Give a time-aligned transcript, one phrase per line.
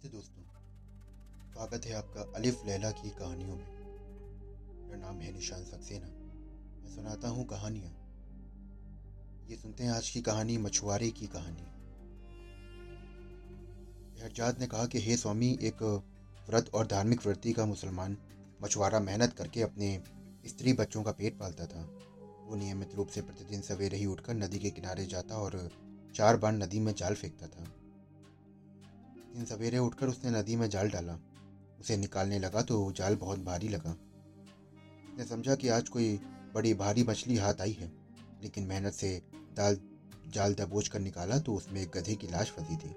[0.00, 0.42] नमस्ते दोस्तों।
[1.52, 3.66] स्वागत है आपका अलिफ लैला की कहानियों में।
[4.86, 6.06] मेरा नाम है निशान सक्सेना।
[6.82, 7.90] मैं सुनाता हूँ कहानियाँ।
[9.50, 11.62] ये सुनते हैं आज की कहानी, मछुआरे की कहानी।
[14.22, 15.82] हरजाद ने कहा कि, हे स्वामी, एक
[16.48, 18.16] व्रत और धार्मिक वृत्ति का मुसलमान
[18.62, 20.02] मछुआरा मेहनत करके अपने
[20.46, 21.82] स्त्री बच्चों का पेट पालता था।
[22.46, 25.70] वो नियमित रूप से प्रतिदिन सवेरे ही उठकर नदी के किनारे जाता और
[26.14, 27.64] चार बार नदी में जाल फेंकता था।
[29.34, 31.18] दिन सवेरे उठकर उसने नदी में जाल डाला।
[31.80, 33.90] उसे निकालने लगा तो जाल बहुत भारी लगा।
[35.12, 36.20] उसने समझा कि आज कोई
[36.54, 37.92] बड़ी भारी मछली हाथ आई है,
[38.42, 39.80] लेकिन मेहनत से दाल,
[40.28, 42.90] जाल दबोच कर निकाला तो उसमें एक गधे की लाश फंसी थी।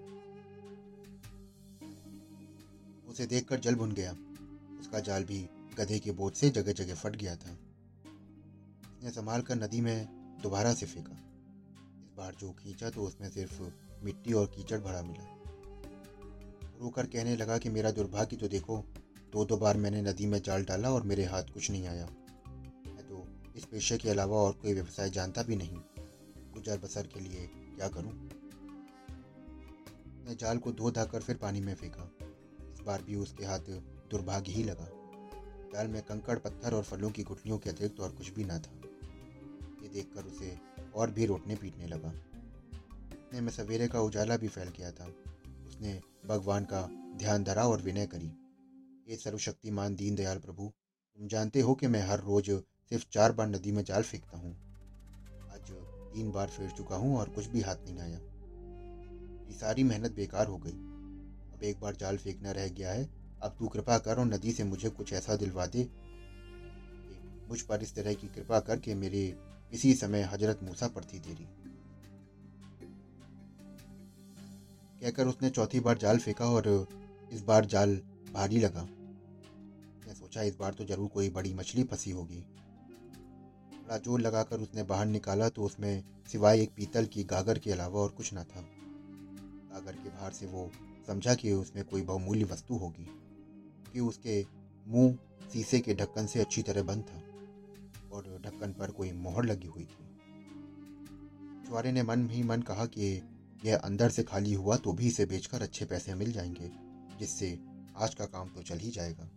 [3.07, 4.11] उसे देखकर जल भुन गया।
[4.79, 7.51] उसका जाल भी गधे के बोझ से जगह जगह फट गया था।
[8.97, 10.07] उसने संभाल कर नदी में
[10.43, 11.13] दोबारा से फेंका।
[12.03, 13.61] इस बार जो खींचा तो उसमें सिर्फ़
[14.03, 15.32] मिट्टी और कीचड़ भरा मिला।
[16.84, 18.77] रोकर कहने लगा कि मेरा दुर्भाग्य तो देखो
[19.31, 22.05] दो दो बार मैंने नदी में जाल डाला और मेरे हाथ कुछ नहीं आया।
[22.87, 25.77] मैं तो इस पेशे के अलावा और कोई व्यवसाय जानता भी नहीं।
[26.53, 28.12] गुजर बसर के लिए क्या करूँ?
[30.25, 32.12] मैं जाल को धो धाकर फिर पानी में फेंका।
[32.73, 33.59] इस बार भी उसके हाथ
[34.12, 34.87] दुर्भाग्य ही लगा।
[35.73, 38.71] जाल में कंकड़, पत्थर और फलों की गुठलियों के अतिरिक्त और कुछ भी ना था।
[39.84, 40.57] ये देखकर उसे
[40.95, 42.13] और भी रोटने पीटने लगा।
[43.12, 45.05] इतने में सवेरे का उजाला भी फैल गया था।
[45.68, 46.82] उसने भगवान का
[47.18, 48.32] ध्यान धरा और विनय करी।
[49.07, 50.68] ये सर्वशक्तिमान दीनदयाल प्रभु,
[51.20, 52.49] तुम जानते हो कि मैं हर रोज
[52.91, 54.52] सिर्फ़ चार बार नदी में जाल फेंकता हूँ।
[55.54, 55.71] आज
[56.13, 58.20] तीन बार फेर चुका हूँ और कुछ भी हाथ नहीं आया
[59.48, 60.71] ये सारी मेहनत बेकार हो गई।
[61.54, 63.10] अब एक बार जाल फेंकना रह गया है,
[63.43, 65.90] अब तू कृपा कर और नदी से मुझे कुछ ऐसा दिलवा दे।
[67.50, 69.25] मुझ पर इस तरह की कृपा करके मेरे
[69.74, 71.47] इसी समय हज़रत मूसा पड़ती तेरी।
[75.03, 76.68] कहकर उसने चौथी बार जाल फेंका और
[77.31, 77.96] इस बार जाल
[78.34, 78.81] भारी लगा।
[80.08, 82.44] मैं सोचा, इस बार तो ज़रूर कोई बड़ी मछली फंसी होगी।
[83.74, 88.00] बड़ा ज़ोर लगाकर उसने बाहर निकाला तो उसमें सिवाय एक पीतल की गागर के अलावा
[88.00, 88.62] और कुछ न था।
[89.74, 90.69] गागर के बाहर से वो
[91.08, 93.08] समझा कि उसमें कोई बहुमूल्य वस्तु होगी
[93.94, 94.41] कि उसके
[94.85, 95.18] मुँह
[95.53, 97.22] शीशे के ढक्कन से अच्छी तरह बंद था
[98.16, 100.08] और ढक्कन पर कोई मोहर लगी हुई थी।
[101.68, 103.16] चुआरे ने मन ही मन कहा कि
[103.66, 106.72] यह अंदर से खाली हुआ तो भी इसे बेचकर अच्छे पैसे मिल जाएँगे,
[107.19, 107.59] जिससे
[107.97, 109.29] आज का काम तो चल ही जाएगा।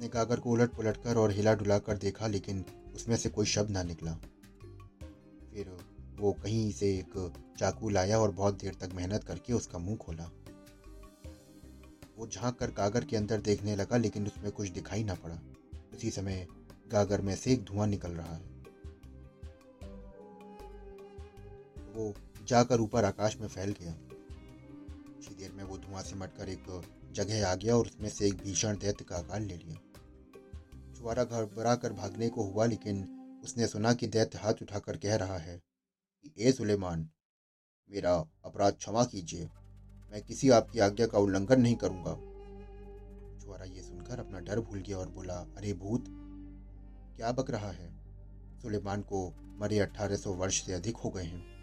[0.00, 2.64] ने गागर को उलट पुलट कर और हिला डुला कर देखा, लेकिन
[2.94, 4.14] उसमें से कोई शब्द ना निकला।
[5.54, 5.76] फिर
[6.20, 10.30] वो कहीं से एक चाकू लाया और बहुत देर तक मेहनत करके उसका मुँह खोला।
[12.18, 15.40] वो झाँक कर गागर के अंदर देखने लगा, लेकिन उसमें कुछ दिखाई ना पड़ा।
[15.94, 16.46] उसी समय
[16.88, 18.49] गागर में से एक धुआँ निकल रहा है।
[21.90, 22.14] वो
[22.44, 23.94] जाकर ऊपर आकाश में फैल गया।
[25.14, 28.78] कुछ देर में वो धुआँ सिमट एक जगह आ गया और उसमें से एक भीषण
[28.78, 29.76] दैत्य का आकार ले लिया।
[30.94, 35.38] छुआरा घबरा कर भागने को हुआ, लेकिन उसने सुना कि दैत्य हाथ उठाकर कह रहा
[35.38, 35.60] है
[36.22, 37.10] कि, ए सुलेमान,
[37.90, 39.50] मेरा अपराध क्षमा कीजिए।
[40.12, 42.14] मैं किसी आपकी आज्ञा का उल्लंघन नहीं करूँगा।
[43.38, 46.04] छुआरा ये सुनकर अपना डर भूल गया और बोला, अरे भूत,
[47.16, 48.00] क्या बक रहा है?
[48.62, 51.59] सुलेमान को मरे अठारह सौ वर्ष से अधिक हो गए हैं।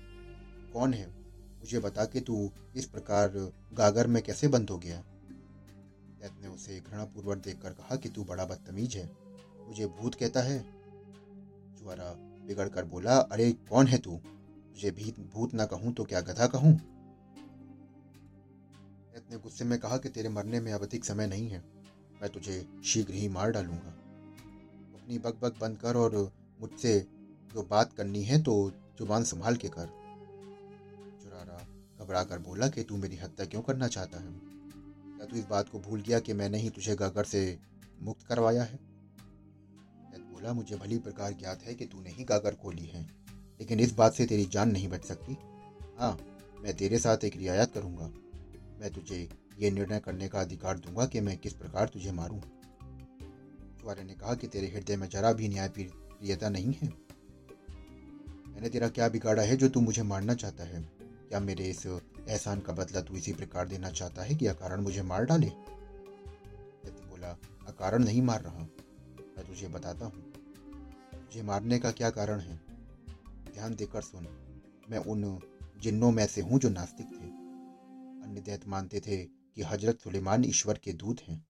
[0.73, 1.07] कौन है?
[1.59, 3.29] मुझे बता कि तू इस प्रकार
[3.73, 5.03] गागर में कैसे बंद हो गया?
[6.21, 9.17] दैत ने उसे घृणापूर्वक देखकर कहा कि तू बड़ा बदतमीज है।
[9.67, 10.65] मुझे भूत कहता है।
[11.75, 14.11] जुआरा बिगड़ कर बोला, अरे, कौन है तू?
[14.69, 16.73] मुझे भी भूत ना कहूँ तो क्या गधा कहूँ?
[19.13, 21.63] दैत ने गुस्से में कहा कि तेरे मरने में अब अधिक समय नहीं है।
[22.21, 23.89] मैं तुझे शीघ्र ही मार डालूँगा।
[24.95, 27.07] अपनी बक बक बंद कर और मुझसे
[27.53, 29.96] जो बात करनी है तो ज़ुबान संभाल के कर।
[32.07, 34.31] घबरा कर बोला कि तू मेरी हत्या क्यों करना चाहता है?
[35.17, 37.59] क्या तू इस बात को भूल गया कि मैंने ही तुझे गागर से
[38.01, 38.79] मुक्त करवाया है?
[40.15, 43.01] बोला, मुझे भली प्रकार ज्ञात है कि तूने ही गागर खोली है,
[43.59, 45.37] लेकिन इस बात से तेरी जान नहीं बच सकती।
[45.99, 46.19] हाँ
[46.63, 48.09] मैं तेरे साथ एक रियायत करूँगा।
[48.81, 49.29] मैं तुझे
[49.59, 52.39] ये निर्णय करने का अधिकार दूँगा कि मैं किस प्रकार तुझे मारूं।
[53.81, 56.87] चुवारे ने कहा कि तेरे हृदय में जरा भी न्याय प्रियता नहीं है।
[58.47, 60.96] मैंने तेरा क्या बिगाड़ा है जो तू मुझे मारना चाहता है?
[61.29, 61.85] क्या मेरे इस
[62.27, 65.47] एहसान का बदला तू इसी प्रकार देना चाहता है कि अकारण मुझे मार डाले?
[67.09, 67.37] बोला,
[67.67, 68.59] अकारण नहीं मार रहा
[69.37, 70.33] मैं तुझे बताता हूँ।
[71.15, 72.59] मुझे मारने का क्या कारण है?
[73.53, 74.27] ध्यान देकर सुन,
[74.89, 75.39] मैं उन
[75.77, 77.47] जिन्नों में से हूँ जो नास्तिक थे।
[78.25, 81.47] अन्य दैत मानते थे कि हज़रत सुलेमान ईश्वर के दूत हैं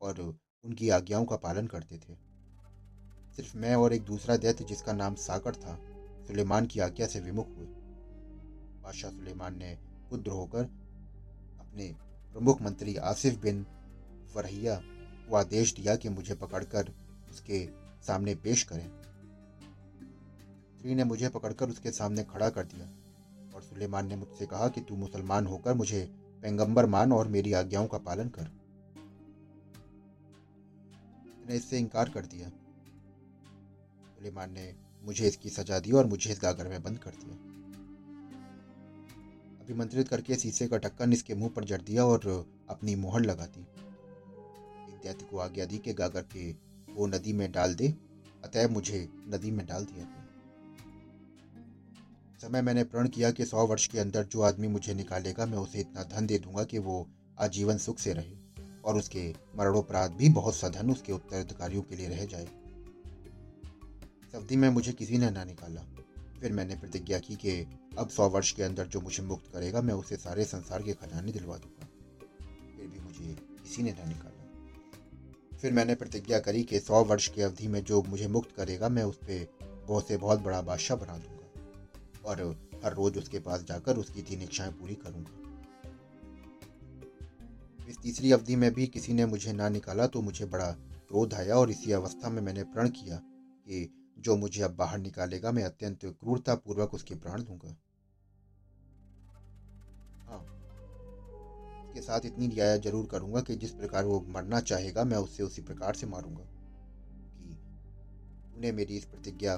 [0.00, 2.14] और उनकी आज्ञाओं का पालन करते थे।
[3.36, 5.80] सिर्फ़ मैं और एक दूसरा दैत्य जिसका नाम सागर था,
[6.26, 7.77] सुलेमान की आज्ञा से विमुख हुए।
[8.88, 9.78] बादशाह सुलेमान ने
[10.10, 10.64] कुद्र होकर
[11.60, 11.94] अपने
[12.32, 13.66] प्रमुख मंत्री आसिफ बिन
[14.34, 14.80] फरहिया
[15.28, 16.92] को आदेश दिया कि मुझे पकड़कर
[17.30, 17.68] उसके
[18.06, 18.86] सामने पेश करें।
[20.76, 22.86] स्त्री ने मुझे पकड़कर उसके सामने खड़ा कर दिया
[23.54, 27.86] और सुलेमान ने मुझसे कहा कि तू मुसलमान होकर मुझे पैगंबर मान और मेरी आज्ञाओं
[27.86, 28.42] का पालन कर।
[31.38, 32.48] मैंने इससे इनकार कर दिया।
[34.16, 34.74] सुलेमान ने
[35.04, 37.58] मुझे इसकी सजा दी और मुझे इस गागर में बंद कर दिया।
[39.68, 43.60] अभिमंत्रित करके शीशे का ढक्कन इसके मुँह पर जड़ दिया और अपनी मोहर लगा दी।
[44.92, 46.52] विद्यार्थी को आज्ञा दी कि गागर के
[46.94, 47.88] वो नदी में डाल दे,
[48.44, 50.06] अतः मुझे नदी में डाल दिया
[52.42, 55.80] समय मैंने प्रण किया कि सौ वर्ष के अंदर जो आदमी मुझे निकालेगा, मैं उसे
[55.80, 57.06] इतना धन दे दूँगा कि वो
[57.38, 58.36] आजीवन सुख से रहे
[58.84, 62.48] और उसके मरणोपराध भी बहुत सा धन उसके उत्तराधिकारियों के लिए रह जाए।
[64.34, 65.86] अवधि में मुझे किसी ने ना निकाला।
[66.40, 67.66] फिर मैंने प्रतिज्ञा की कि
[67.98, 71.32] अब सौ वर्ष के अंदर जो मुझे मुक्त करेगा, मैं उसे सारे संसार के खजाने
[71.32, 71.86] दिलवा दूँगा।
[72.76, 77.42] फिर भी मुझे किसी ने ना निकाला। फिर मैंने प्रतिज्ञा करी कि सौ वर्ष की
[77.42, 79.48] अवधि में जो मुझे मुक्त करेगा, मैं उस पर
[79.86, 81.34] बहुत से बहुत बड़ा बादशाह बना दूँगा।
[82.24, 85.30] और हर रोज उसके पास जाकर उसकी तीन इच्छाएँ पूरी करूँगा।
[87.88, 90.70] इस तीसरी अवधि में भी किसी ने मुझे ना निकाला तो मुझे बड़ा
[91.08, 95.52] क्रोध आया और इसी अवस्था में मैंने प्रण किया कि जो मुझे अब बाहर निकालेगा,
[95.52, 97.76] मैं अत्यंत क्रूरतापूर्वक उसके प्राण दूँगा।
[101.88, 105.62] उसके साथ इतनी रियायत ज़रूर करूँगा कि जिस प्रकार वो मरना चाहेगा, मैं उससे उसी
[105.62, 106.44] प्रकार से मारूँगा
[107.38, 107.54] कि
[108.54, 109.56] तूने मेरी इस प्रतिज्ञा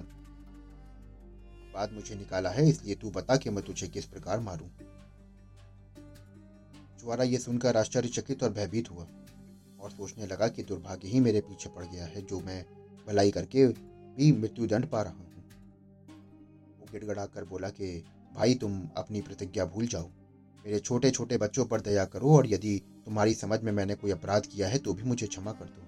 [1.74, 4.68] बाद मुझे निकाला है, इसलिए तू बता कि मैं तुझे किस प्रकार मारूं।
[7.00, 9.06] चुवारा ये सुनकर आश्चर्यचकित और भयभीत हुआ
[9.80, 12.64] और सोचने लगा कि दुर्भाग्य ही मेरे पीछे पड़ गया है, जो मैं
[13.06, 15.26] भलाई करके भी मृत्युदंड पा रहा हूँ।
[16.80, 18.04] वो गिड़गड़ा कर बोला कि,
[18.34, 20.10] भाई, तुम अपनी प्रतिज्ञा भूल जाओ।
[20.64, 24.46] मेरे छोटे छोटे बच्चों पर दया करो और यदि तुम्हारी समझ में मैंने कोई अपराध
[24.46, 25.86] किया है तो भी मुझे क्षमा कर दो।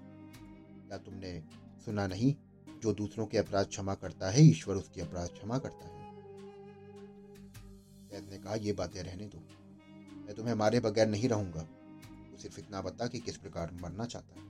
[0.89, 1.43] क्या तुमने
[1.85, 2.35] सुना नहीं?
[2.83, 5.93] जो दूसरों के अपराध क्षमा करता है, ईश्वर उसके अपराध क्षमा करता है।
[8.11, 9.39] सैद ने कहा, ये बातें रहने दो।
[10.27, 11.63] मैं तुम्हें मारे बगैर नहीं रहूँगा।
[12.31, 14.47] तू सिर्फ़ इतना बता कि किस प्रकार मरना चाहता है।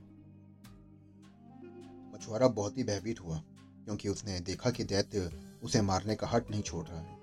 [2.15, 3.39] मछुआरा बहुत ही भयभीत हुआ,
[3.85, 5.31] क्योंकि उसने देखा कि दैत्य
[5.63, 7.22] उसे मारने का हट नहीं छोड़ रहा है।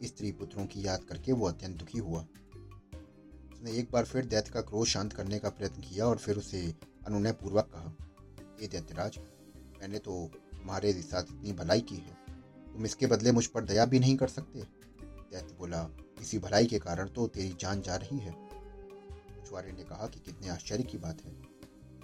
[0.00, 2.20] स्त्री पुत्रों की याद करके वो अत्यंत दुखी हुआ।
[3.52, 6.62] उसने एक बार फिर दैत्य का क्रोध शांत करने का प्रयत्न किया और फिर उसे
[7.06, 7.94] अनुनय पूर्वक कहा
[8.62, 9.18] ये दैत्यराज,
[9.80, 12.16] मैंने तो तुम्हारे साथ इतनी भलाई की है।
[12.72, 14.60] तुम इसके बदले मुझ पर दया भी नहीं कर सकते?
[14.60, 15.88] दैत्य बोला,
[16.20, 20.48] इसी भलाई के कारण तो तेरी जान जा रही है। मछुआरे ने कहा कि कितने
[20.48, 21.32] आश्चर्य की बात है।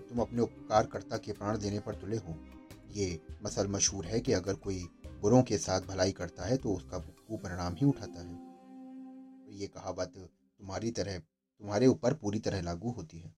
[0.09, 2.37] तुम अपने उपकारकर्ता के प्राण देने पर तुले हो।
[2.93, 4.87] ये मसल मशहूर है कि अगर कोई
[5.23, 8.35] बुरों के साथ भलाई करता है तो उसका कुपरिणाम ही उठाता है।
[9.47, 13.35] तो ये कहावत तुम्हारी तरह, तुम्हारे ऊपर पूरी तरह लागू होती है।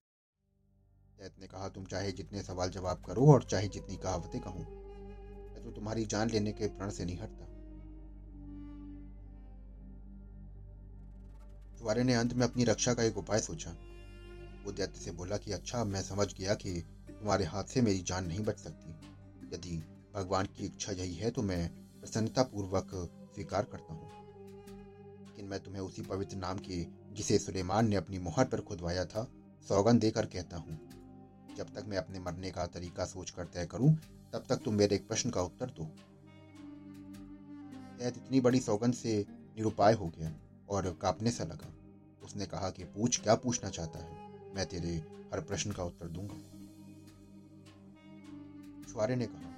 [1.19, 4.65] दैत ने कहा, तुम चाहे जितने सवाल जवाब करो और चाहे जितनी कहावतें कहूँ,
[5.53, 7.45] मैं तो तुम्हारी जान लेने के प्रण से नहीं हटता।
[11.79, 13.71] चुवारे ने अंत में अपनी रक्षा का एक उपाय सोचा।
[14.65, 18.27] वो दैत्य से बोला कि अच्छा मैं समझ गया कि तुम्हारे हाथ से मेरी जान
[18.27, 18.91] नहीं बच सकती।
[19.55, 19.77] यदि
[20.15, 21.69] भगवान की इच्छा यही है तो मैं
[22.01, 22.91] प्रसन्नता पूर्वक
[23.39, 24.09] स्वीकार करता हूँ।
[25.27, 29.29] लेकिन मैं तुम्हें उसी पवित्र नाम के, जिसे सुलेमान ने अपनी मुहर पर खुदवाया था
[29.69, 30.79] सौगन देकर कहता हूँ।
[31.57, 33.97] जब तक मैं अपने मरने का तरीका सोच कर तय करूँ,
[34.33, 35.85] तब तक तुम मेरे एक प्रश्न का उत्तर दो।
[37.99, 40.33] कैद इतनी बड़ी सौगंध से निरुपाय हो गया
[40.69, 41.73] और कांपने सा लगा।
[42.23, 44.33] उसने कहा कि पूछ, क्या पूछना चाहता है?
[44.55, 44.97] मैं तेरे
[45.33, 46.37] हर प्रश्न का उत्तर दूँगा।
[48.93, 49.55] छुआरे ने कहा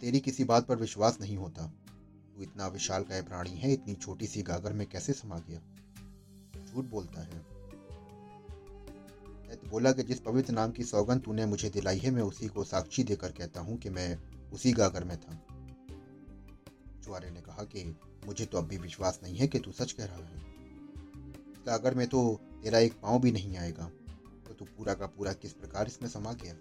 [0.00, 1.72] तेरी किसी बात पर विश्वास नहीं होता।
[2.36, 5.60] तू इतना विशाल का प्राणी है, इतनी छोटी सी गागर में कैसे समा गया?
[6.64, 7.54] झूठ बोलता है।
[9.70, 13.04] बोला कि जिस पवित्र नाम की सौगंध तूने मुझे दिलाई है, मैं उसी को साक्षी
[13.04, 14.18] देकर कहता हूँ कि मैं
[14.50, 15.46] उसी गागर में था।
[17.04, 20.04] चुआरे ने कहा कि मुझे तो अब भी विश्वास नहीं है कि तू सच कह
[20.04, 20.38] रहा है।
[21.66, 23.90] गागर में तो तेरा एक पाँव भी नहीं आएगा
[24.48, 26.54] तो तू पूरा का पूरा किस प्रकार इसमें समा गया?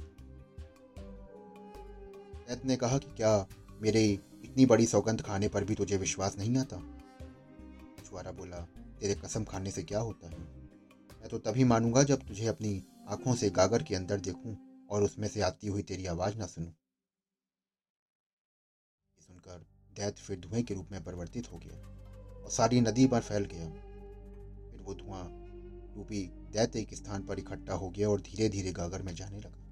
[2.66, 3.48] ने कहा कि क्या
[3.82, 4.20] मेरे
[4.54, 6.78] इतनी बड़ी सौगंध खाने पर भी तुझे विश्वास नहीं आता?
[8.10, 8.58] छुआरा बोला,
[9.00, 10.40] तेरे कसम खाने से क्या होता है?
[11.22, 15.28] मैं तो तभी मानूँगा जब तुझे अपनी आँखों से गागर के अंदर देखूँ और उसमें
[15.28, 16.72] से आती हुई तेरी आवाज़ ना सुनूं।
[19.20, 21.78] सुनकर दैत फिर धुएँ के रूप में परिवर्तित हो गया
[22.44, 23.70] और सारी नदी पर फैल गया।
[24.72, 25.30] फिर वो धुआँ
[25.96, 29.63] रूपी दैत एक स्थान पर इकट्ठा हो गया और धीरे धीरे गागर में जाने लगा।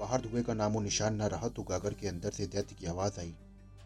[0.00, 3.20] बाहर धुएँ का नामो निशान न रहा तो गागर के अंदर से दैत्य की आवाज़
[3.20, 3.34] आई।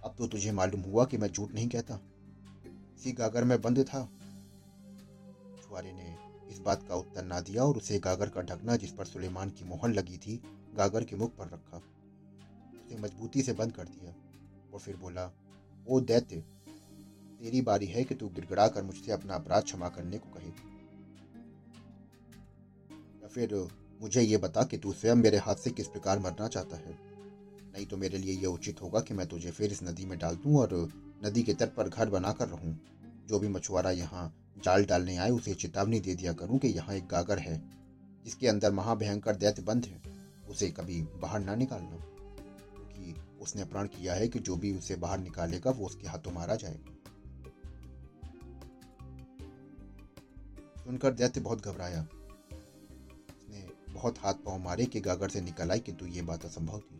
[0.05, 2.01] अब तो तुझे मालूम हुआ कि मैं झूठ नहीं कहता।
[2.97, 4.05] इसी गागर में बंद था।
[5.63, 6.17] छुआरे ने
[6.51, 9.65] इस बात का उत्तर ना दिया और उसे गागर का ढकना जिस पर सुलेमान की
[9.65, 10.43] मोहर लगी थी,
[10.77, 11.77] गागर के मुख पर रखा।
[12.87, 14.15] उसे मजबूती से बंद कर दिया
[14.75, 15.31] और फिर बोला,
[15.89, 16.37] ओ दैत्य,
[17.41, 20.49] तेरी बारी है कि तू गिड़गड़ा कर मुझसे अपना अपराध क्षमा करने को कहे
[23.23, 26.77] या फिर मुझे ये बता कि तू स्वयं मेरे हाथ से किस प्रकार मरना चाहता
[26.77, 26.99] है।
[27.75, 30.35] नहीं तो मेरे लिए यह उचित होगा कि मैं तुझे फिर इस नदी में डाल
[30.37, 30.73] दूँ और
[31.25, 32.73] नदी के तट पर घर बनाकर रहूँ।
[33.29, 34.25] जो भी मछुआरा यहाँ
[34.65, 37.57] जाल डालने आए, उसे चेतावनी दे दिया करूँ कि यहाँ एक गागर है,
[38.25, 40.03] जिसके अंदर महाभयंकर दैत्य बंद है।
[40.49, 41.97] उसे कभी बाहर ना निकालना,
[42.75, 46.55] क्योंकि उसने प्रण किया है कि जो भी उसे बाहर निकालेगा, वो उसके हाथों मारा
[46.55, 46.93] जाएगा।
[50.85, 52.07] सुनकर दैत्य बहुत घबराया।
[53.95, 56.99] बहुत हाथ पाँव मारे कि गागर से निकल आई किंतु ये बात असंभव थी?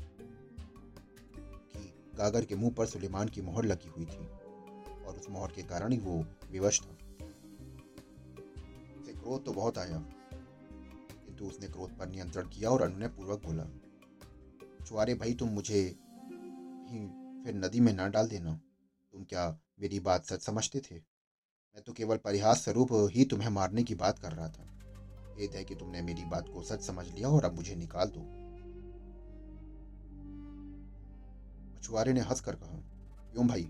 [1.73, 4.27] कि गागर के मुँह पर सुलेमान की मोहर लगी हुई थी
[5.05, 6.93] और उस मोहर के कारण ही वो विवश था।
[9.01, 9.99] उसे क्रोध तो बहुत आया
[11.27, 13.67] किंतु उसने क्रोध पर नियंत्रण किया और अनुनय पूर्वक बोला
[14.87, 17.07] छुआरे भाई, तुम मुझे ही
[17.45, 18.61] फिर नदी में ना डाल देना।
[19.13, 19.49] तुम क्या
[19.81, 20.95] मेरी बात सच समझते थे?
[20.95, 24.74] मैं तो केवल परिहास स्वरूप ही तुम्हें मारने की बात कर रहा था।
[25.37, 28.21] खेद है कि तुमने मेरी बात को सच समझ लिया और अब मुझे निकाल दो।
[31.75, 32.79] मछुआरे ने हंस कर कहा
[33.33, 33.63] क्यों भाई,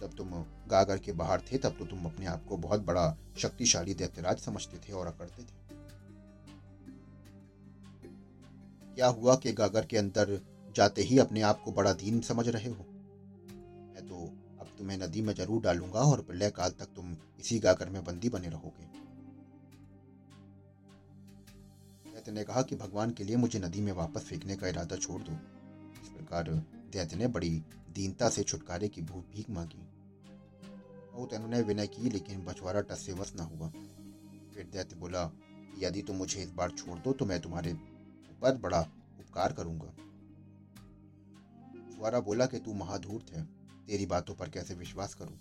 [0.00, 0.30] जब तुम
[0.68, 4.78] गागर के बाहर थे, तब तो तुम अपने आप को बहुत बड़ा शक्तिशाली दैत्यराज समझते
[4.78, 5.60] थे और अकड़ते थे।
[8.94, 10.40] क्या हुआ कि गागर के अंदर
[10.76, 12.84] जाते ही अपने आप को बड़ा दीन समझ रहे हो?
[13.94, 14.24] मैं तो
[14.60, 18.28] अब तुम्हें नदी में ज़रूर डालूँगा और प्रलय काल तक तुम इसी गागर में बंदी
[18.28, 18.90] बने रहोगे।
[22.22, 25.22] दैत्य ने कहा कि भगवान के लिए मुझे नदी में वापस फेंकने का इरादा छोड़
[25.22, 25.32] दो।
[26.02, 26.48] इस प्रकार
[26.92, 27.62] दैत्य ने बड़ी
[27.92, 29.82] दीनता से छुटकारे की भूख भीख मांगी।
[31.12, 33.68] बहुत अनुनय विनय की, लेकिन बछवारा टस से वस न हुआ।
[34.54, 35.30] फिर दैत्य बोला,
[35.78, 38.80] यदि तुम मुझे इस बार छोड़ दो तो मैं तुम्हारे ऊपर बड़ा
[39.20, 39.90] उपकार करूँगा।
[41.96, 43.44] छुआरा बोला कि, तू महाधूर्त है।
[43.86, 45.38] तेरी बातों पर कैसे विश्वास करूँ?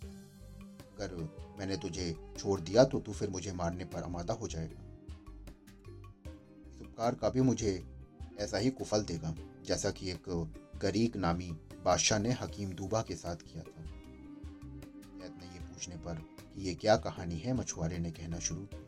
[0.78, 1.16] अगर
[1.60, 4.91] मैंने तुझे छोड़ दिया तो तू फिर मुझे मारने पर आमादा हो जाएगा।
[7.02, 7.72] इस उपकार का भी मुझे
[8.40, 9.34] ऐसा ही कुफल देगा,
[9.66, 10.24] जैसा कि एक
[10.82, 11.52] गरीक नामी
[11.86, 13.84] बादशाह ने हकीम दूबा के साथ किया था।
[15.20, 16.16] कैद ने ये पूछने पर
[16.56, 18.82] कि क्या कहानी है, मछुआरे ने कहना शुरू किया।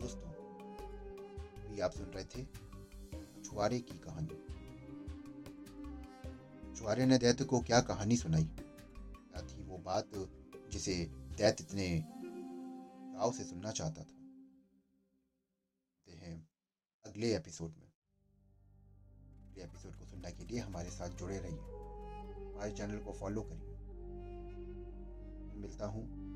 [0.00, 0.32] दोस्तों
[1.70, 2.42] भी आप सुन रहे थे
[3.16, 4.36] मछुआरे की कहानी।
[6.70, 8.44] मछुआरे ने दैत्य को क्या कहानी सुनाई?
[8.44, 10.10] क्या थी वो बात
[10.72, 10.94] जिसे
[11.38, 11.88] दैत्य इतने
[13.16, 14.16] चाव से सुनना चाहता था
[16.06, 16.48] हैं
[17.16, 17.92] अगले एपिसोड में।
[19.50, 21.58] अगले एपिसोड को सुनने के लिए हमारे साथ जुड़े रहिए।
[22.52, 23.74] हमारे चैनल को फॉलो करिए।
[25.60, 26.35] मिलता हूँ